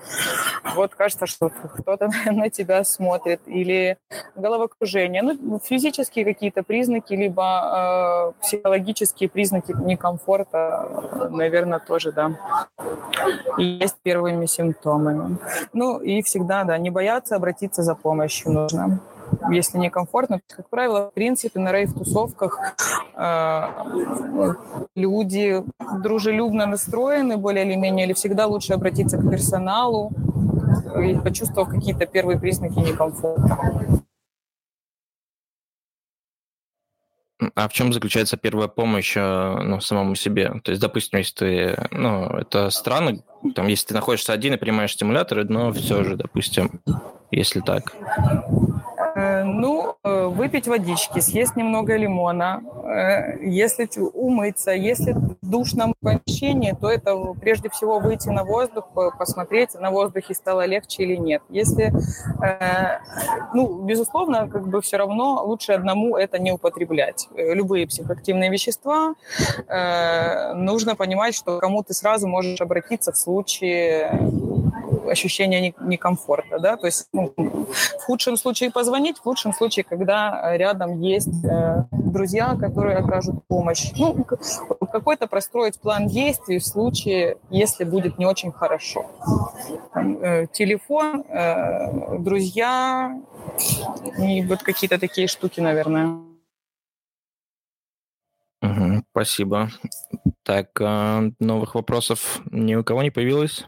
[0.75, 3.97] вот кажется, что кто-то на тебя смотрит, или
[4.35, 5.21] головокружение.
[5.21, 12.31] Ну, физические какие-то признаки, либо э, психологические признаки некомфорта, наверное, тоже, да,
[13.57, 15.37] есть первыми симптомами.
[15.73, 18.99] Ну и всегда, да, не бояться обратиться за помощью нужно
[19.49, 20.41] если некомфортно.
[20.55, 22.59] Как правило, в принципе, на рейв-тусовках
[23.15, 24.53] э,
[24.95, 25.63] люди
[26.01, 30.11] дружелюбно настроены более или менее, или всегда лучше обратиться к персоналу,
[31.03, 34.03] и почувствовав какие-то первые признаки некомфорта.
[37.55, 40.61] А в чем заключается первая помощь э, ну, самому себе?
[40.63, 43.19] То есть, допустим, если ты, ну, это странно,
[43.55, 46.81] там, если ты находишься один и принимаешь стимуляторы, но все же, допустим,
[47.31, 47.93] если так.
[49.23, 56.75] Э, ну, э, выпить водички, съесть немного лимона, э, если умыться, если в душном помещении,
[56.79, 61.41] то это прежде всего выйти на воздух, посмотреть, на воздухе стало легче или нет.
[61.49, 61.93] Если,
[63.53, 67.27] ну, безусловно, как бы все равно лучше одному это не употреблять.
[67.35, 69.13] Любые психоактивные вещества,
[70.55, 74.09] нужно понимать, что кому ты сразу можешь обратиться в случае
[75.09, 81.01] ощущения некомфорта, да, то есть ну, в худшем случае позвонить, в лучшем случае, когда рядом
[81.01, 84.25] есть э, друзья, которые окажут помощь, ну,
[84.91, 89.05] какой-то простроить план действий в случае, если будет не очень хорошо.
[89.93, 93.19] Там, э, телефон, э, друзья
[94.17, 96.19] и вот какие-то такие штуки, наверное.
[98.61, 99.69] Угу, спасибо.
[100.43, 103.65] Так, э, новых вопросов ни у кого не появилось?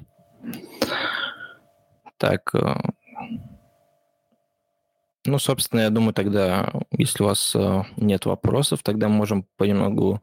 [2.18, 2.76] Так, э,
[5.26, 10.22] ну, собственно, я думаю, тогда, если у вас э, нет вопросов, тогда мы можем понемногу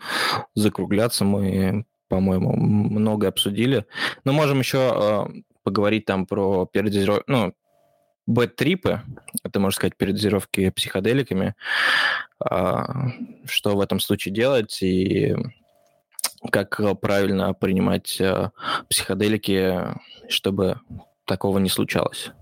[0.54, 1.24] закругляться.
[1.24, 3.84] Мы, по-моему, много обсудили.
[4.24, 7.54] Но можем еще э, поговорить там про передозировку, ну,
[8.26, 9.02] бэт-трипы,
[9.42, 11.56] это, можно сказать, передозировки психоделиками,
[12.38, 13.10] а,
[13.46, 15.34] что в этом случае делать и
[16.52, 18.20] как правильно принимать
[18.88, 19.76] психоделики,
[20.28, 20.80] чтобы
[21.26, 22.32] такого не случалось?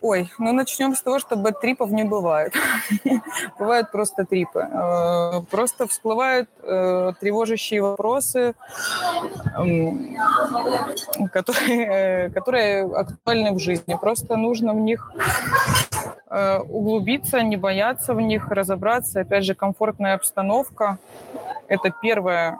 [0.00, 2.54] Ой, ну начнем с того, что бэт-трипов не бывает.
[3.58, 4.60] Бывают просто трипы.
[4.60, 8.54] Э, просто всплывают э, тревожащие вопросы,
[11.30, 13.98] которые, э, которые актуальны в жизни.
[14.00, 15.12] Просто нужно в них
[16.30, 19.20] углубиться, не бояться в них, разобраться.
[19.20, 20.96] Опять же, комфортная обстановка–
[21.68, 22.58] это первое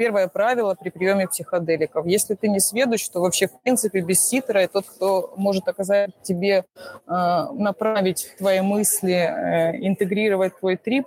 [0.00, 2.06] первое правило при приеме психоделиков.
[2.06, 6.64] Если ты не сведущ, то вообще, в принципе, без ситера тот, кто может оказать тебе,
[7.06, 11.06] э, направить твои мысли, э, интегрировать твой трип,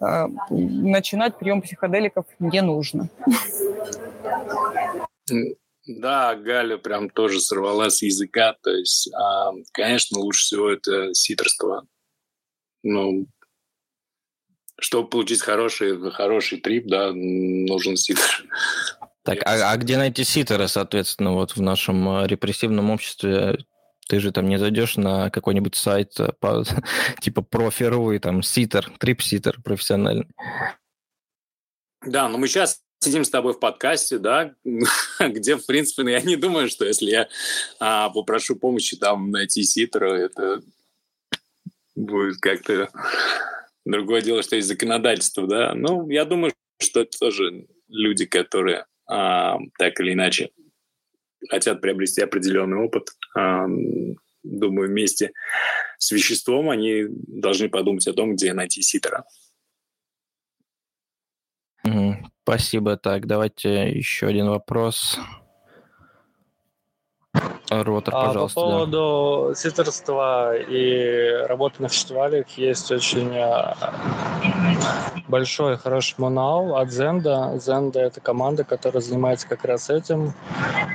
[0.00, 3.08] э, начинать прием психоделиков не нужно.
[5.86, 8.56] Да, Галя прям тоже сорвала с языка.
[8.62, 11.86] То есть, а, конечно, лучше всего это ситерство.
[12.82, 13.26] Ну,
[14.78, 18.44] чтобы получить хороший, хороший трип, да, нужен ситер.
[19.22, 23.58] Так, а, а где найти ситеры, соответственно, вот в нашем э, репрессивном обществе?
[24.08, 26.64] Ты же там не зайдешь на какой-нибудь сайт э, по,
[27.20, 30.28] типа профиру и там ситер, трип-ситер профессиональный.
[32.04, 34.54] Да, но мы сейчас сидим с тобой в подкасте, да,
[35.20, 37.28] где, в принципе, ну, я не думаю, что если я
[37.80, 40.62] а, попрошу помощи там найти ситера, это
[41.96, 42.90] будет как-то
[43.86, 45.72] Другое дело, что есть законодательство, да.
[45.74, 50.50] Ну, я думаю, что это тоже люди, которые а, так или иначе
[51.48, 53.10] хотят приобрести определенный опыт.
[53.36, 53.66] А,
[54.42, 55.30] думаю, вместе
[55.98, 59.24] с веществом они должны подумать о том, где найти ситера.
[62.42, 62.96] Спасибо.
[62.96, 65.16] Так, давайте еще один вопрос.
[67.70, 68.60] Ротор, пожалуйста.
[68.60, 69.54] А по поводу да.
[69.56, 73.74] ситерства и работы на фестивалях есть очень э,
[75.26, 77.56] большой хороший мануал от Zenda.
[77.56, 80.32] Zenda— это команда, которая занимается как раз этим.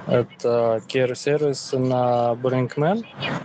[0.07, 3.03] Это care-сервис на Brinkman,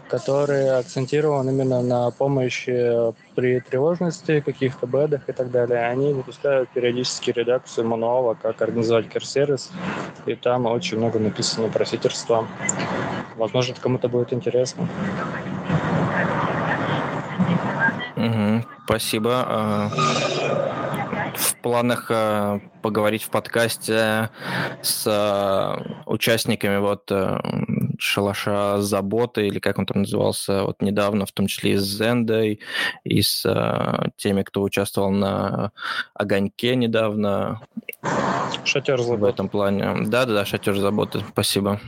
[0.08, 5.86] который акцентирован именно на помощи при тревожности, каких-то бедах и так далее.
[5.86, 9.70] Они выпускают периодически редакцию мануала, как организовать care-сервис,
[10.24, 12.48] и там очень много написано про ситерство.
[13.36, 14.88] Возможно, это кому-то будет интересно.
[18.16, 19.44] Угу, спасибо.
[19.46, 19.90] А,
[21.34, 24.30] в планах а, поговорить в подкасте
[24.80, 27.12] с а, участниками вот
[27.98, 32.60] шалаша заботы, или как он там назывался, вот недавно, в том числе и с Зендой,
[33.04, 35.72] и с э, теми, кто участвовал на
[36.14, 37.60] Огоньке недавно.
[38.64, 39.22] Шатер заботы.
[39.22, 40.06] В этом плане.
[40.06, 41.80] Да-да-да, шатер заботы, спасибо.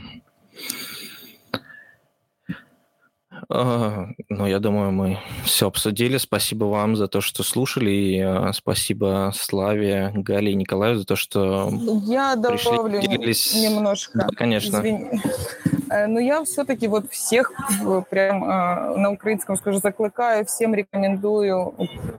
[3.51, 6.17] А, ну, я думаю, мы все обсудили.
[6.17, 7.89] Спасибо вам за то, что слушали.
[7.89, 11.71] И а, спасибо Славе, Гале и Николаю за то, что
[12.05, 13.55] Я добавлю пришли, делились...
[13.55, 14.19] немножко.
[14.19, 14.77] Да, конечно.
[14.77, 15.21] Извини.
[15.89, 17.51] Э, но я все-таки вот всех
[18.09, 21.73] прям э, на украинском скажу, закликаю, всем рекомендую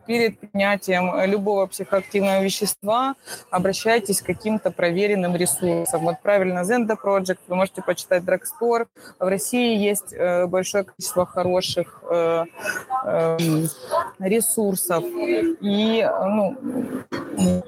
[0.06, 3.14] перед принятием любого психоактивного вещества
[3.50, 6.02] обращайтесь к каким-то проверенным ресурсам.
[6.02, 8.86] Вот правильно, Zenda Project, вы можете почитать Drugstore.
[9.18, 12.02] В России есть э, большое количество хороших
[14.18, 15.04] ресурсов.
[15.60, 16.56] И ну,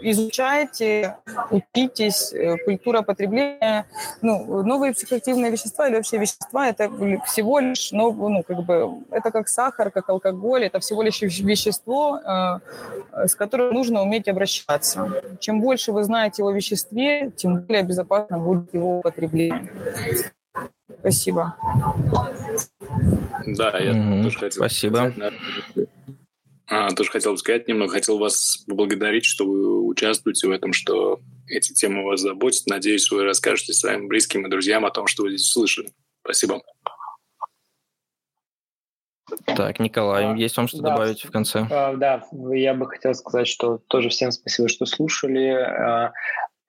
[0.00, 1.16] изучайте,
[1.50, 2.34] учитесь,
[2.64, 3.86] культура потребления.
[4.20, 6.88] Ну, новые психоактивные вещества или вообще вещества это
[7.26, 12.18] всего лишь, ну, ну, как бы, это как сахар, как алкоголь, это всего лишь вещество,
[12.18, 15.22] э, с которым нужно уметь обращаться.
[15.40, 19.70] Чем больше вы знаете о веществе, тем более безопасно будет его употребление.
[21.01, 21.57] Спасибо.
[23.47, 24.22] Да, я mm-hmm.
[24.22, 25.12] тоже хотел Спасибо.
[26.68, 31.20] А, тоже хотел бы сказать немного, хотел вас поблагодарить, что вы участвуете в этом, что
[31.53, 32.66] эти темы вас заботят.
[32.66, 35.92] Надеюсь, вы расскажете своим близким и друзьям о том, что вы здесь слышали.
[36.22, 36.62] Спасибо.
[39.46, 41.66] Так, Николай, а, есть вам что да, добавить в конце?
[41.70, 46.12] А, да, я бы хотел сказать, что тоже всем спасибо, что слушали.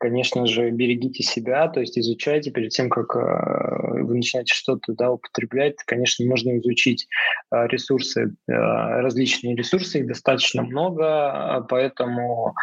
[0.03, 4.93] А, конечно же, берегите себя, то есть изучайте перед тем, как э, вы начинаете что-то
[4.93, 5.75] да, употреблять.
[5.85, 7.07] Конечно, можно изучить
[7.51, 12.53] э, ресурсы, э, различные ресурсы, их достаточно много, поэтому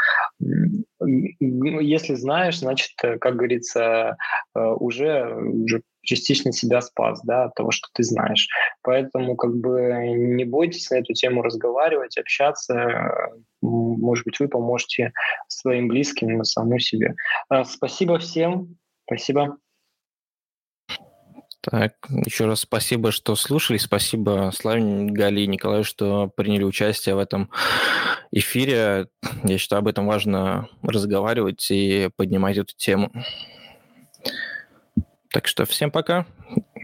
[1.00, 4.16] если знаешь, значит, как говорится,
[4.54, 8.48] уже, уже частично себя спас, да, от того, что ты знаешь.
[8.82, 13.30] Поэтому как бы не бойтесь на эту тему разговаривать, общаться.
[13.60, 15.12] Может быть, вы поможете
[15.48, 17.14] своим близким, самому себе.
[17.48, 18.76] А, спасибо всем.
[19.06, 19.58] Спасибо.
[21.62, 23.76] Так, еще раз спасибо, что слушали.
[23.76, 27.50] Спасибо Славе, Гали и Николаю, что приняли участие в этом
[28.30, 29.08] эфире.
[29.44, 33.12] Я считаю, об этом важно разговаривать и поднимать эту тему.
[35.32, 36.26] Так что всем пока.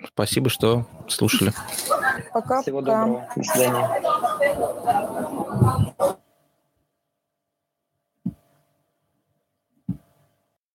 [0.06, 1.52] Спасибо, что слушали.
[2.32, 2.62] Пока.
[2.62, 3.28] Всего доброго.
[3.34, 3.88] До свидания.